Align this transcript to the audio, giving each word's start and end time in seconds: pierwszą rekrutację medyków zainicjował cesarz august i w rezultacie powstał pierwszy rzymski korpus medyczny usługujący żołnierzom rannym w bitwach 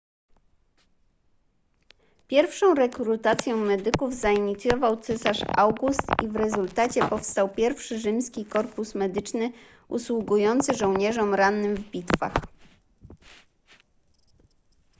pierwszą 2.27 2.75
rekrutację 2.75 3.55
medyków 3.55 4.13
zainicjował 4.13 4.97
cesarz 4.97 5.39
august 5.57 6.01
i 6.23 6.27
w 6.27 6.35
rezultacie 6.35 7.07
powstał 7.07 7.49
pierwszy 7.49 7.99
rzymski 7.99 8.45
korpus 8.45 8.95
medyczny 8.95 9.51
usługujący 9.87 10.73
żołnierzom 10.73 11.35
rannym 11.35 11.75
w 11.75 11.89
bitwach 11.91 12.33